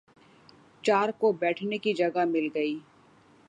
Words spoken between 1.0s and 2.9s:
کو بیٹھنے کی جگہ مل گئی